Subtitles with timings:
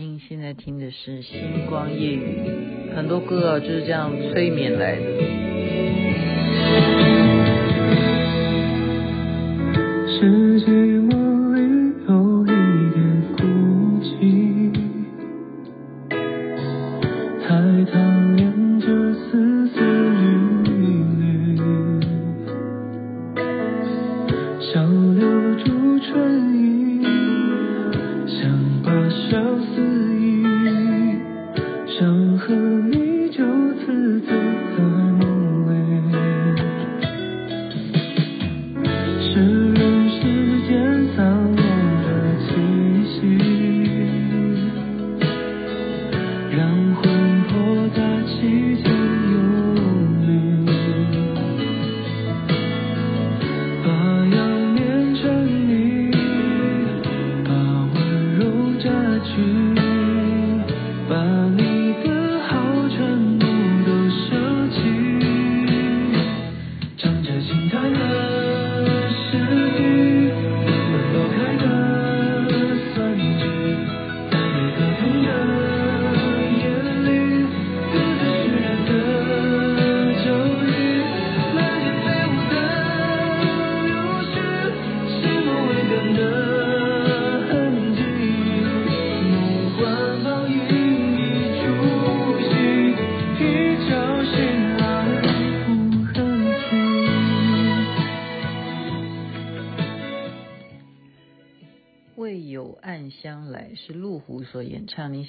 [0.00, 2.22] 您现在听的是《星光夜雨》，
[2.94, 5.67] 很多歌啊就是这样催眠来的。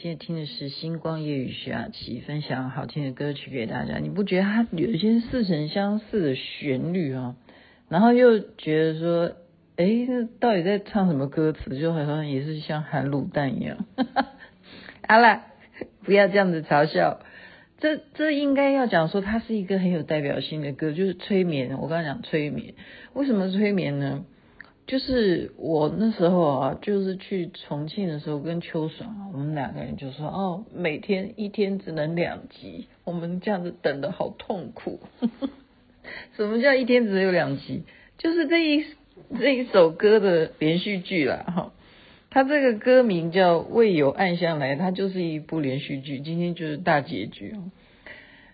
[0.01, 3.97] 现在听的是《星光夜雨》，徐雅琪分享好听的歌曲给大家。
[3.97, 7.35] 你不觉得它有一些似曾相似的旋律啊？
[7.89, 9.33] 然后又觉得说，
[9.75, 11.77] 哎，这到底在唱什么歌词？
[11.77, 13.85] 就好像也是像含卤蛋一样。
[15.05, 15.41] 好了，
[16.05, 17.19] 不要这样子嘲笑。
[17.79, 21.77] 这这应该要讲说，它是一个很有代表性的歌，就是催眠。
[21.77, 22.73] 我刚刚讲催眠，
[23.11, 24.23] 为什么催眠呢？
[24.89, 34.99] 就是我那时候啊，就是去重庆的时候，跟秋爽，我们两个人就说哦，每天一天只能两集，我们这样子等得好痛苦。
[36.35, 37.83] 什么叫一天只有两集？
[38.17, 38.83] 就是这一
[39.37, 41.71] 这一首歌的连续剧啦，哈。
[42.31, 47.55] 它这个歌名叫《为有暗香来》，它就是一部连续剧，今天就是大结局。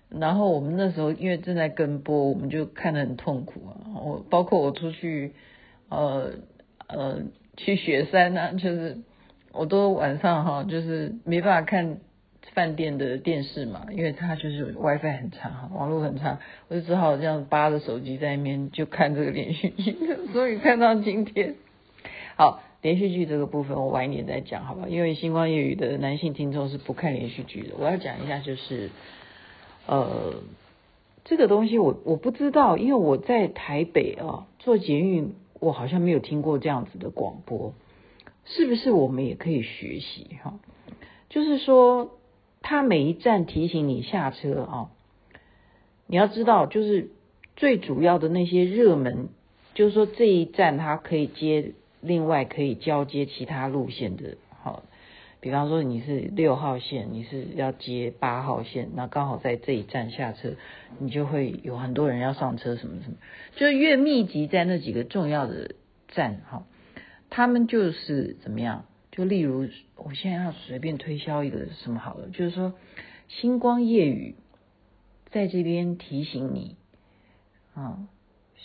[0.09, 4.03] 然后我们那时候因为正在跟播，我们就看得很痛苦啊。
[4.03, 5.31] 我包括我出去。
[5.89, 6.31] 呃
[6.87, 7.23] 呃，
[7.57, 8.97] 去雪山呢、啊，就是
[9.51, 11.97] 我都晚上哈，就是没办法看
[12.53, 19.95] 饭店的电视嘛，因为它就是 WiFi 很差哈，网络很差，我就只好这样扒着手机在那边就看这个连续剧，
[20.31, 21.55] 所以看到今天。
[22.37, 24.87] 好，连续剧这个部分我晚一点再讲，好吧？
[24.87, 28.89] 因为星光夜雨的男性听众是不看连续剧的，我要讲一下就是，
[29.87, 30.35] 呃，
[31.23, 35.33] 这个东西我我不知道，因为我在台北啊做捷运。
[35.59, 37.73] 我好像没有听过这样子的广播，
[38.45, 40.59] 是不是我们也可以学习哈？
[41.29, 42.11] 就是说，
[42.61, 44.89] 他每一站提醒你下车啊，
[46.07, 47.09] 你要知道，就是
[47.55, 49.29] 最主要的那些热门，
[49.73, 54.83] 就是说这一站它可以接，另外可以交接其他路线的，好。
[55.45, 60.55] 比方说你是六号线，你是要接八号线，那刚好在这一站下车，
[60.97, 63.17] 你就会有很多人要上车，什么什么，
[63.55, 65.75] 就越密集在那几个重要的
[66.07, 66.65] 站哈，
[67.29, 68.85] 他们就是怎么样？
[69.11, 72.73] 就例如我现在要随便推销一个什么好了，就是说
[73.27, 74.33] 星光夜雨
[75.29, 76.75] 在这边提醒你
[77.75, 78.07] 啊，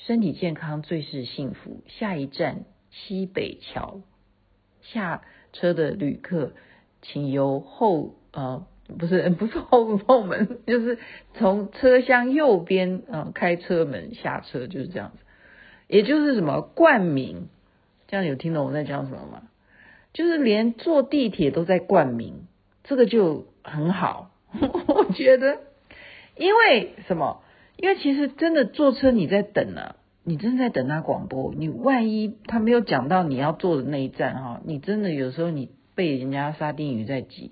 [0.06, 1.82] 身体健康最是幸福。
[1.88, 4.00] 下一站西北桥
[4.80, 5.20] 下
[5.52, 6.54] 车的旅客。
[7.02, 8.66] 请由后呃
[8.98, 10.98] 不是 不是后后门， 就是
[11.34, 15.18] 从车厢右边呃开车门下车，就是这样子。
[15.86, 17.48] 也就是什么冠名，
[18.08, 19.42] 这样有听懂我在讲什么吗？
[20.12, 22.46] 就是连坐地铁都在冠名，
[22.84, 24.30] 这个就很好，
[24.88, 25.58] 我觉得。
[26.36, 27.42] 因为什么？
[27.76, 31.52] 因为其实真的坐车你在等啊，你真的在等他广播。
[31.56, 35.70] 你万一他没有讲到你要坐的那一站哈，你真的有时候你。
[36.00, 37.50] 被人家沙丁鱼在挤，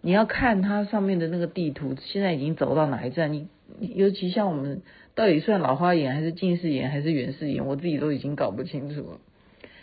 [0.00, 3.32] 你要看它上面的那个地图，现在已经走到哪一站？
[3.32, 3.46] 你
[3.78, 4.82] 尤其像我们
[5.14, 9.20] 到底算老花眼还是近视眼还是远视眼，我自己都已经搞不清楚了。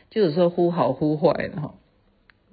[0.10, 1.76] 就有时候忽好忽坏的哈，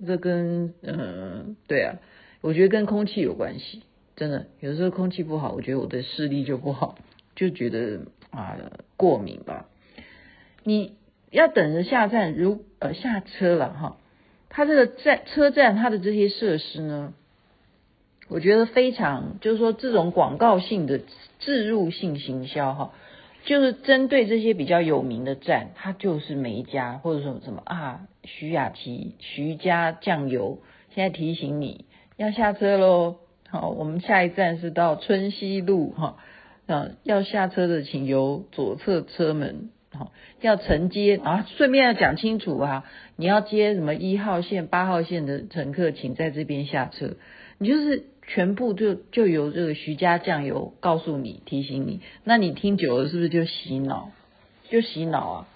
[0.07, 1.97] 这跟嗯对啊，
[2.43, 3.83] 我觉得跟空气有关系，
[4.15, 6.97] 真的有时候空气不好，我觉得我的视力就不好，
[7.35, 8.57] 就觉得啊
[8.97, 9.67] 过敏吧。
[10.63, 10.95] 你
[11.33, 13.97] 要等着下站，如呃下车了哈。
[14.51, 17.15] 它这个站车站它的这些设施呢，
[18.29, 21.01] 我觉得非常，就是说这种广告性的
[21.39, 22.93] 置入性行销哈，
[23.45, 30.59] 就是针对这些比较有名的站，它就是每一家或者说什么啊，徐雅琪徐家酱油，
[30.95, 31.85] 现在提醒你
[32.17, 33.17] 要下车喽，
[33.49, 36.17] 好，我们下一站是到春熙路哈，
[36.67, 39.71] 嗯，要下车的请由左侧车门。
[39.93, 42.85] 好，要承接啊，顺便要讲清楚啊，
[43.17, 47.17] 你要接什么一号线、八号线的乘客，请在这边下车。
[47.59, 54.13] 你就是全部就就由这个徐家酱油告诉你、提醒你，那你听久了是不是就洗脑？
[54.69, 55.49] 就洗脑啊！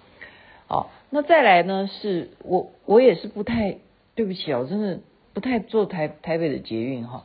[0.66, 1.86] 好，那再来呢？
[1.86, 3.78] 是我我也是不太
[4.16, 4.98] 对不起哦，真的
[5.32, 7.24] 不太坐台台北的捷运哈，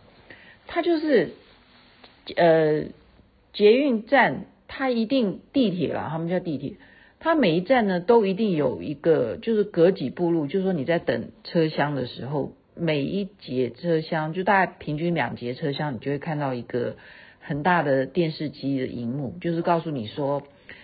[0.67, 1.31] 它就是
[2.35, 2.83] 呃
[3.53, 6.73] 捷运站，它一定地铁啦，他们叫地铁。
[7.19, 16.95] 它每一站呢，都一定有一个，就是隔几步路，就是说你在等车厢的时候，每一节车厢就大概平均两节车厢，你就会看到一个
[17.41, 20.43] 很大的电视机的荧幕，就是告诉你说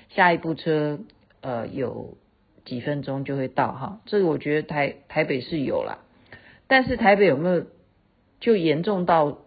[0.10, 1.00] 下一部车
[1.40, 2.18] 呃有
[2.66, 4.02] 几分钟就会到哈。
[4.06, 6.00] 这个我觉得台台北是有啦，
[6.68, 7.66] 但是台北有没有
[8.42, 9.38] 就严重到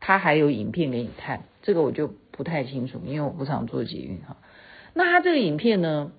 [0.00, 1.44] 它还有影片给你看？
[1.62, 4.38] 这个我就不太清楚，因为我不常坐捷运哈。
[4.92, 6.10] 那它这个影片呢？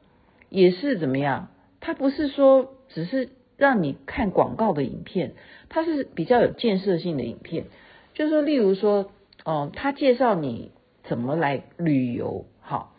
[0.54, 1.50] 也是怎么样？
[1.80, 5.34] 它不是说只是让你看广告的影片，
[5.68, 7.66] 它是比较有建设性的影片。
[8.14, 9.12] 就是说，例如说，
[9.46, 10.72] 哦，他介绍你
[11.06, 12.96] 怎么来旅游，好，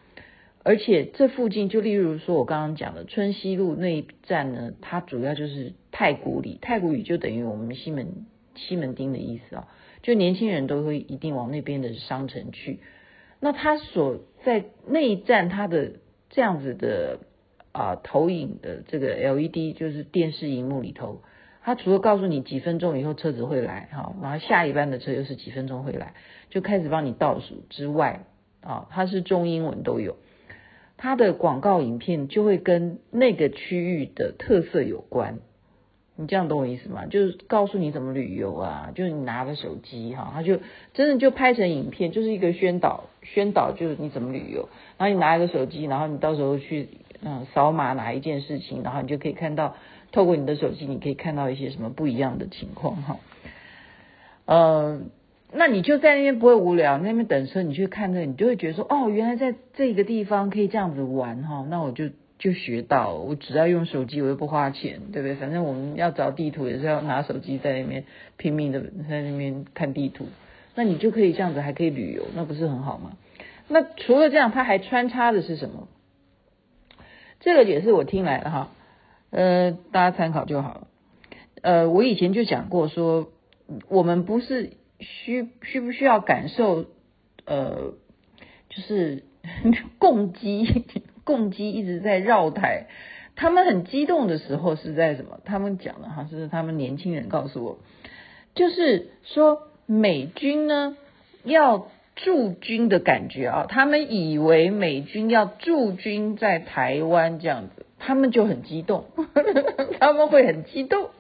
[0.65, 9.69] 而且这附近就例如说我刚刚讲的春熙路那一站呢，它主要就是太古里，太古里就等于我们西门西门町的意思啊，
[10.03, 12.81] 就年轻人都会一定往那边的商城去。
[13.39, 15.93] 那他所在那一站，它的
[16.31, 17.21] 这样子的。
[17.75, 21.23] 啊，投影的这个 LED 就是电视荧幕里头，
[21.61, 26.15] 它除了告诉你几分钟以后车子会来，哈，然后下一班的车又是几分钟会来，
[26.51, 28.27] 就开始帮你倒数之外，
[28.63, 30.15] 啊，它是中英文都有，
[30.97, 35.41] 它的广告影片就会跟那个区域的特色有关，
[36.15, 37.07] 你这样懂我意思吗？
[37.07, 40.61] 就是告诉你怎么旅游啊，就是你拿着手机哈，它就
[40.93, 46.89] 真的就拍成影片，就是一个宣导，宣导就是你怎么旅游，然后你拿一个手机，然后你到时候去。
[47.25, 49.77] 嗯，扫码哪一件事情，然后你就可以看到，
[50.13, 53.17] 透过你的手机，你可以看到一些什么不一样的情况哈。
[54.45, 55.01] 呃，
[55.53, 61.65] 那你就在那边不会无聊，那边等车，你去看这，你就会觉得说，哦，原来在这个地方可以这样子玩哈。
[61.71, 65.35] 那我就就学到，我只要用手机，我又不花钱，对不对？
[65.37, 68.05] 反正我们要找地图也是要拿手机在那边
[68.37, 70.27] 拼命的在那边看地图，
[70.75, 73.13] 那你就可以这样子，还可以旅游，那不是很好吗？
[73.67, 75.89] 那除了这样，它还穿插的是什么？
[77.45, 78.71] 这个也是我听来的哈，
[79.29, 80.87] 呃，大家参考就好了。
[81.61, 83.29] 呃，我以前就讲过说，
[83.89, 86.87] 我们不是需需不需要感受，
[87.45, 87.93] 呃，
[88.71, 89.25] 就是
[90.01, 90.87] 共击
[91.25, 92.87] 共击一直在绕台，
[93.37, 95.41] 他们很激动的时候是在什么？
[95.45, 97.79] 他们讲的哈，是他们年轻人告诉我，
[98.55, 100.97] 就是说美军呢
[101.45, 101.89] 要。
[102.17, 109.07] 驻军的感觉啊，他们以为美军要驻军在台湾这样子，他们就很激动，
[109.99, 111.11] 他们会很激动。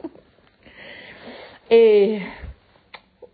[1.69, 2.23] 哎，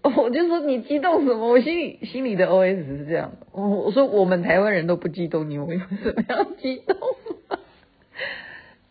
[0.03, 1.49] 我就说你激动什么？
[1.49, 6.97] 我心里心里的 OS 是这样的，我我说我们台湾人都不激动，你为什么要激动？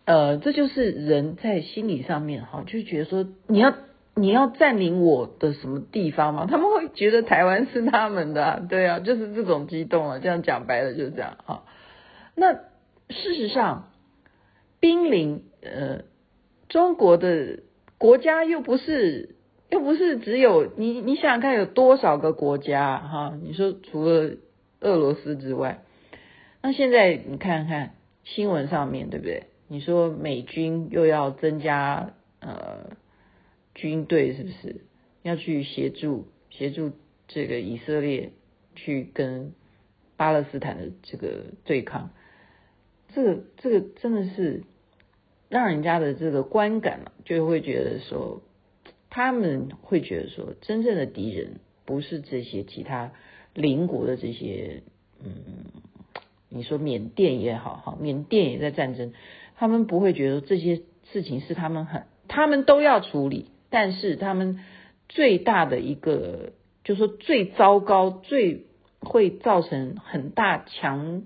[0.05, 3.73] 呃，这就是人在心理上面哈，就觉得说你要。
[4.15, 6.45] 你要占领我的什么地方吗？
[6.49, 11.63] 他们会觉得台湾是他们的，对啊，就是这种激动啊，这样讲白了就是这样哈。
[12.35, 13.89] 那事实上，
[14.81, 16.01] 濒临呃
[16.67, 17.59] 中国的
[17.97, 19.35] 国家又不是
[19.69, 23.33] 又不是只有你，你想想看有多少个国家哈？
[23.41, 24.31] 你说除了
[24.81, 25.81] 俄罗斯之外，
[26.61, 27.93] 那现在你看看
[28.25, 29.43] 新闻上面对不对？
[29.69, 32.11] 你说美军又要增加
[32.41, 32.97] 呃。
[33.79, 34.81] 军队是不是
[35.21, 36.91] 要去协助协助
[37.29, 38.33] 这个以色列
[38.75, 39.53] 去跟
[40.17, 42.09] 巴勒斯坦的这个对抗？
[43.13, 44.63] 这个这个真的是
[45.47, 48.41] 让人家的这个观感啊，就会觉得说，
[49.09, 53.13] 他们会觉得说，真正的敌人不是这些其他
[53.53, 54.83] 邻国的这些，
[55.23, 55.31] 嗯，
[56.49, 59.13] 你说缅甸也好，哈，缅甸也在战争，
[59.55, 60.81] 他们不会觉得这些
[61.13, 63.51] 事情是他们很，他们都要处理。
[63.69, 64.59] 但是他们
[65.07, 68.65] 最大的一个，就说最糟糕、最
[68.99, 71.23] 会造成很大强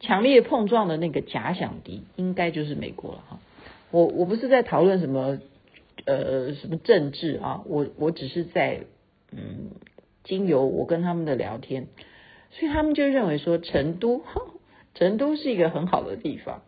[0.00, 3.38] 强烈碰撞的那个假想敌，应该就是美国了哈。
[3.90, 5.38] 我我不是在讨论什么
[6.06, 8.82] 呃什么政治啊，我我只是在
[9.30, 9.70] 嗯
[10.24, 11.86] 经由我跟他们的聊天，
[12.50, 14.22] 所以他们就认为说成都
[14.94, 16.62] 成都是一个很好的地方，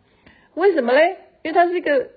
[0.53, 1.17] 为什么嘞？
[1.43, 2.09] 因为它是一个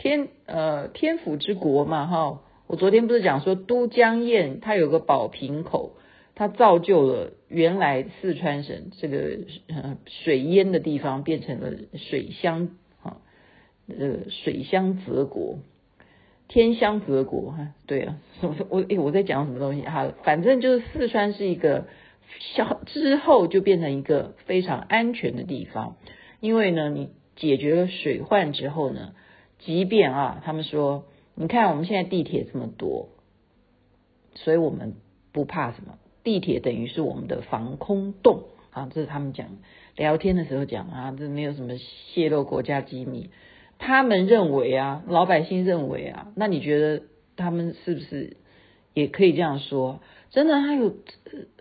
[0.00, 2.40] 天呃天府之国嘛哈。
[2.66, 5.92] 我昨天不是讲说都江堰它有个宝瓶口，
[6.34, 9.40] 它造就了原来四川省这个
[10.06, 12.70] 水淹的地方变成了水乡
[13.02, 13.18] 啊，
[13.88, 15.58] 呃水乡泽国，
[16.48, 21.88] 天香泽国哈，对啊， 我我诶我在讲什么东西哈，反正就是四川是一个
[22.38, 25.96] 小之后就变成一个非常安全的地方，
[26.38, 29.12] 因为呢你解决了水患之后呢，
[29.60, 31.04] 即便啊他们说。
[31.36, 33.08] 你看我们现在地铁这么多，
[34.34, 34.94] 所以我们
[35.32, 35.96] 不怕什么。
[36.22, 39.46] 地铁等于是我们的防空洞啊，这是他们讲
[39.96, 43.30] 聊天的时候讲啊，这没有什么泄露国家机密。
[43.78, 47.04] 他们认为啊，老百姓认为啊，那你觉得
[47.36, 48.36] 他们是不是
[48.92, 50.00] 也可以这样说？
[50.30, 50.94] 真的，他有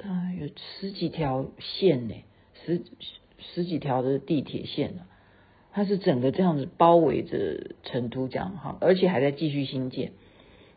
[0.03, 2.15] 呃有十几条线呢，
[2.65, 2.81] 十
[3.37, 5.03] 十几条的地铁线呢。
[5.71, 10.11] 它是整个这样子包围着成都这样哈，而且还在继续新建。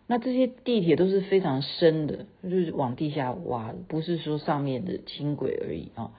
[0.07, 6.11] 那这些地铁都是非常深的，就是往地下挖，不是说上面的轻轨而已啊。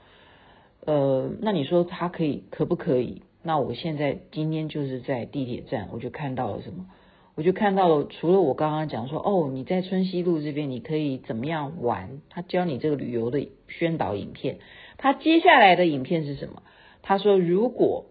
[0.85, 3.21] 呃，那你说它可以可不可以？
[3.43, 6.87] 那我现在今天就是在地铁站，我就看到了什么？
[7.35, 12.21] 我就看到了，除了我刚刚讲说哦，你在春熙路这边你可以怎么样玩？
[12.29, 14.57] 他教你这个旅游的宣导影片。
[14.97, 16.63] 他接下来的影片是什么？
[17.03, 18.05] 他说如果。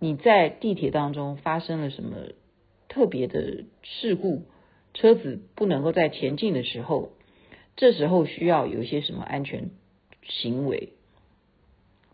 [0.00, 2.16] 你在地铁当中发生了什么
[2.88, 4.42] 特别的事故，
[4.94, 7.10] 车子不能够再前进的时候，
[7.76, 9.70] 这时候需要有一些什么安全
[10.22, 10.92] 行为，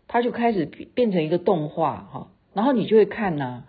[0.07, 3.63] 它就开始变成一个动画哈，然后你就会看呐，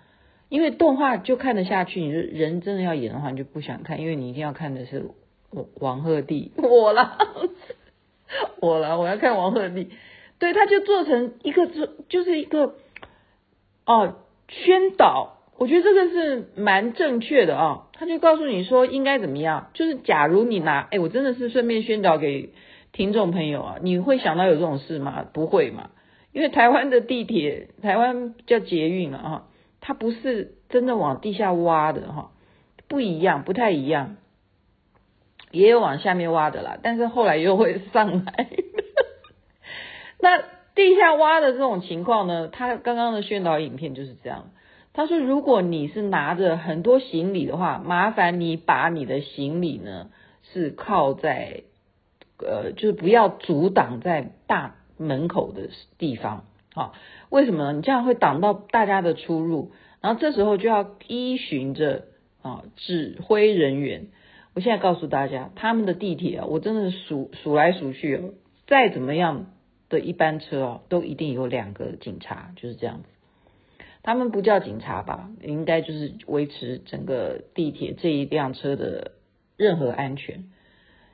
[0.49, 5.11] 因为动画就看得下去，你说人真的要演的话，你就不想看，因为你一定要看的是
[5.51, 7.19] 王王鹤棣， 我啦，
[8.61, 9.89] 我啦，我要看王鹤棣，
[10.39, 12.77] 对，他就做成一个就就是一个。
[13.87, 14.17] 哦，
[14.49, 17.83] 宣导，我觉得这个是蛮正确的啊、哦。
[17.93, 22.53] 他就告诉你说应该怎么样，就是假如你拿，哎，我真的是顺便宣导给
[22.93, 25.25] 听众朋友啊，你会想到有这种事吗？
[25.33, 25.91] 不会嘛，
[26.33, 29.45] 因为台湾的地铁，台湾叫捷运啊，
[29.81, 32.33] 它不是真的往地下挖的哈，
[32.89, 34.17] 不一样，不太一样，
[35.53, 38.49] 也有往下面挖的啦，但是后来又会上来，
[40.21, 40.56] 那。
[40.77, 44.51] 地下挖的这种情况呢，他刚刚的宣导影片就是这样。
[44.93, 50.11] 他说，如果你是拿着很多行李的话，麻烦你把你的行李呢
[50.53, 51.63] 是靠在，
[52.39, 56.93] 呃，就是不要阻挡在大门口的地方好。
[57.31, 57.73] 为什么呢？
[57.73, 62.05] 你这样会挡到大家的出入，然后这时候就要依循着
[62.43, 64.09] 啊指挥人员。
[64.55, 68.33] 我现在告诉大家，他们的地铁啊，我真的数数来数去，
[68.67, 69.47] 再怎么样。
[69.89, 73.05] 的一班车哦，都一定有两个警察，就是这样子。
[74.03, 75.31] 他们不叫警察吧？
[75.43, 79.13] 应该就是维持整个地铁这一辆车的
[79.57, 80.45] 任何安全。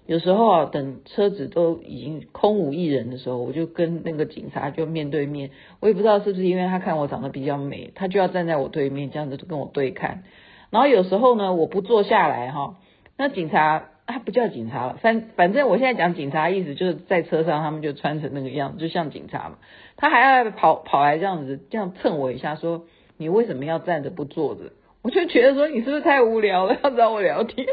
[0.04, 5.50] 有时候啊，等车子都已经空无一人的时候，我就跟那个警察就面对面。
[5.80, 10.24] 我也不知道是不是因为他看我长得比较美，他就要站在我对面，这样子跟我对看。
[10.70, 12.78] 然后有时候呢，我不坐下来哈，
[13.16, 13.88] 那警察。
[14.12, 19.58] 他不叫警察了，反反正我现在讲警察意思就是在车上，他们就穿成那个样子，就像警察嘛。
[19.96, 24.72] 他还要跑跑来这样子，这样蹭我一下，说你为什么要站着不坐着？
[25.02, 27.66] 我就觉得说你是不是太无聊了，要找我聊天？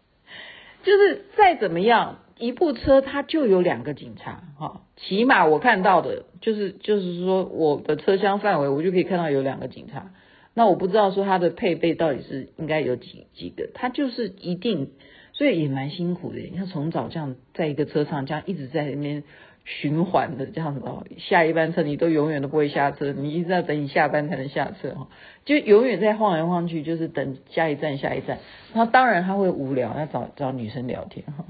[0.82, 10.12] 就是再怎么样，一部车它就有两个警察哈，起码我看到的就是就是说我的车厢范围，我就可以看到有两个警察。
[10.54, 14.92] 那我不知道说它的配备到底是应该有几几个，他就是一定。
[15.36, 19.22] 所以也蛮辛苦的，你看从早这样在一个车上这样一直在那边
[19.66, 25.08] 循环的这样子哦，下一班车你都永远都不会下车，你一直要等你下班才能下车哈，
[25.44, 28.38] 就永远在晃来晃去，就是等下一站下一站。
[28.72, 31.44] 那当然他会无聊，要找找女生聊天哈。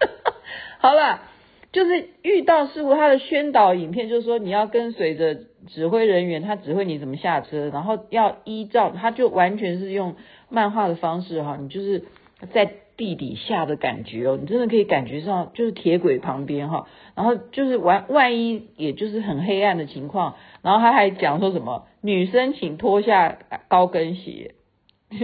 [0.78, 1.22] 好了，
[1.72, 5.38] 就是遇到事故，他的宣导影片就是说你要跟随着
[5.68, 10.16] 指挥人员，他指挥你怎么下车，然后要依照，他就完全是用
[10.48, 12.04] 漫画的方式哈，你就是
[12.52, 12.72] 在。
[12.96, 24.54] 地底下的感觉哦，你真的可以感觉上就是铁轨旁边哈，然后就是万万一也就是很黑暗的情况，然后他还讲说什么女生请脱下高跟鞋，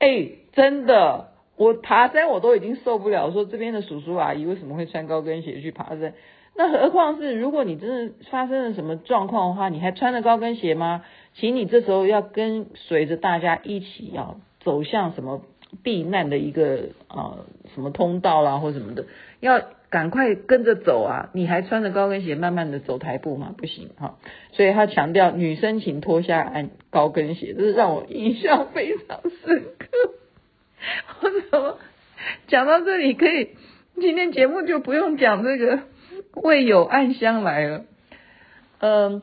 [0.00, 6.14] 哎，真的，我爬山我都已经受不了，说这边的叔叔阿姨为什么会穿高跟鞋去爬山？
[6.56, 11.04] 那何况是如果你真的发生了什么状况的话，你还穿着高跟鞋吗？
[11.34, 14.40] 请你这时候要跟随着大家一起要。
[14.60, 15.40] 走向什么
[15.82, 19.06] 避难的一个啊、呃、什么通道啦或什么的，
[19.40, 21.30] 要赶快跟着走啊！
[21.32, 23.54] 你还穿着高跟鞋慢慢的走台步吗？
[23.56, 24.18] 不行哈！
[24.52, 29.88] 所以他强调女生请脱下安高跟鞋，这是让我印象非常深刻。
[31.22, 31.78] 我怎么
[32.46, 33.50] 讲到这里可以？
[34.00, 35.80] 今天节目就不用讲这个
[36.34, 37.84] 为有暗香来了。
[38.80, 39.22] 嗯。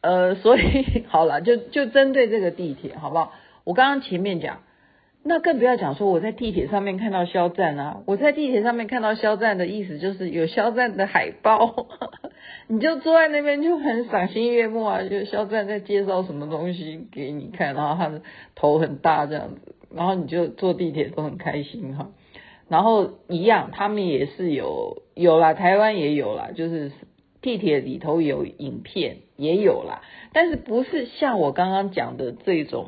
[0.00, 3.32] 呃，所以好了，就就针对这个地铁，好不好？
[3.64, 4.60] 我刚刚前面讲，
[5.26, 11.86] 那更不要讲说我在地铁上面看到肖战啊，我在地铁上面看到肖战的意思就是有肖战的海报，
[12.68, 18.22] 你就坐在那边就很赏心悦目啊，就肖战在介绍什么东西给你看，然后他的
[18.54, 22.10] 头很大这样子，然后你就坐地铁都很开心哈。
[22.68, 26.92] 然后一样，他们也是有有啦，台湾也有啦，就是。
[27.42, 30.00] 地铁里头有影片也有啦，
[30.32, 32.86] 但是不是像我刚刚讲的这种，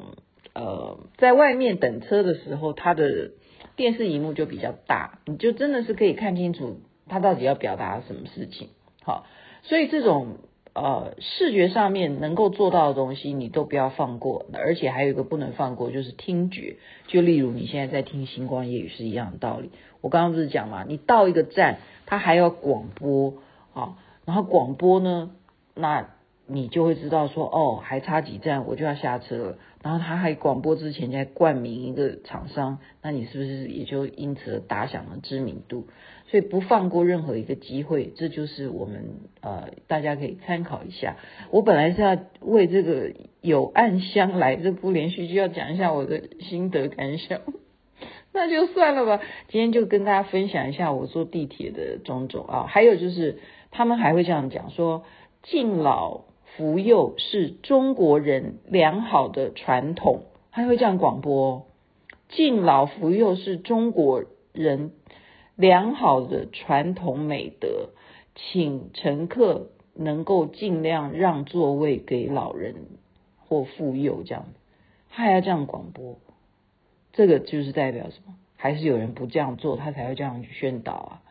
[0.57, 3.33] 呃，在外面等车的时候，它的
[3.77, 8.71] 电视荧幕就比较大，你就真的是可以看清楚它到底要表达什么事情。
[9.05, 9.27] 好，
[9.63, 10.39] 所以这种
[10.75, 14.47] 呃视觉上面能够做到的东西，你都不要放过。
[14.55, 16.77] 而且还有一个不能放过，就是听觉。
[17.07, 19.71] 就例如你现在在听星光夜雨是一样的道理。
[20.01, 23.35] 我刚刚不是讲嘛，你到一个站，它还要广播，
[23.75, 23.99] 啊。
[24.25, 25.33] 然后广播呢，
[25.75, 26.16] 那
[26.47, 29.59] 你就会知道说，哦，还差几站我就要下车了。
[29.83, 35.87] 然后他还广播之前在冠名一个厂商，那你是不是也就因此打响了知名度？
[36.29, 39.05] 所以不放过任何一个机会，这就是我们
[39.41, 41.17] 呃大家可以参考一下。
[41.51, 43.11] 我本来是要为这个
[43.41, 47.41] 《有暗香来》这部连续剧要讲一下我的心得感想，
[48.33, 49.23] 那就算了吧。
[49.49, 53.39] 今天就跟大家分享一下我坐地铁的种种啊，还有就是。
[53.73, 55.05] 他们还会这样讲说，
[55.43, 56.23] 敬老
[56.57, 61.67] 扶幼是中国人良好的传统，他会这样广播。
[62.29, 64.93] 敬老扶幼是中国人
[65.55, 67.91] 良好的传统美德，
[68.35, 72.75] 请乘客能够尽量让座位给老人
[73.39, 74.47] 或妇幼，这样
[75.11, 76.17] 他还要这样广播，
[77.13, 78.35] 这个就是代表什么？
[78.57, 81.23] 还是有人不这样做，他才会这样宣导啊。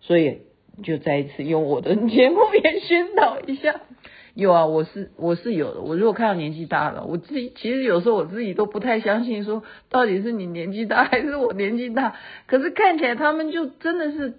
[0.00, 0.42] 所以。
[0.80, 3.80] 就再一次用我的节目也宣导一下，
[4.34, 5.80] 有啊，我是我是有的。
[5.80, 12.14] 我如果看到年纪大了，我自己其实有时候我自己都不太相信，说到底是你年纪大还是我年纪大。
[12.46, 14.34] 可是看起来他们就真的是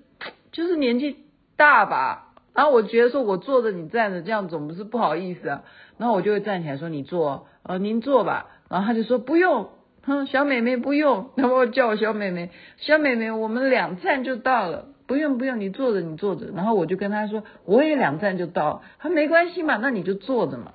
[0.52, 1.18] 就是年纪
[1.58, 2.34] 大吧。
[2.54, 5.64] 然后我觉得说我坐着你站着这样总不是不好意思啊。
[5.98, 8.48] 然后我就会站起来说你坐，呃您坐吧。
[8.70, 9.70] 然后他就说不用，
[10.04, 11.32] 哼，小美眉不用。
[11.36, 14.86] 然后叫我小美眉，小美眉我们两站就到了。
[15.10, 20.74] 不用不用，你坐着你坐着，然后我就跟他说，我也两站就到，他说没关系嘛，那你就坐着嘛，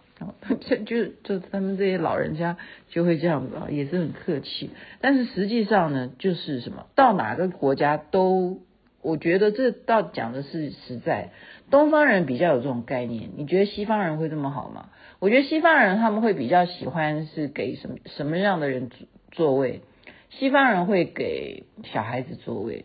[0.61, 2.57] 就就就他们这些老人家
[2.88, 4.70] 就会这样子啊，也是很客气。
[5.01, 8.59] 但是实际上呢，就是什么，到哪个国家都，
[9.03, 11.31] 我觉得这倒讲的是实在，
[11.70, 14.88] 东方人比较有这种概念，你觉得西方人会这么好吗？
[15.20, 18.90] 我觉得西方人他们会比较喜欢是给什么什么样的人
[19.31, 19.83] 座位，
[20.29, 22.85] 西方人会给小孩子座位，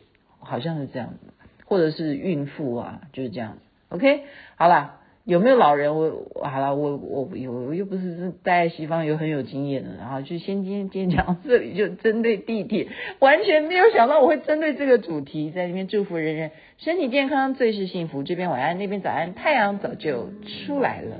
[0.49, 1.33] 好像是这样子。
[1.65, 3.59] 或者是孕妇啊，就是这样子。
[3.89, 4.23] OK，
[4.55, 5.95] 好了，有没有老人？
[5.95, 7.29] 我好了，我我，
[7.67, 9.89] 我又不是在西方有很有经验的。
[9.99, 12.87] 然后就先今天今天讲到这里，就针对地铁，
[13.19, 18.23] 完全没有想到我会针对这个主题，在里面祝福人人身体健康，最是幸福。
[18.23, 20.31] 这边晚安，那边早安，太阳早就
[20.65, 21.17] 出来了。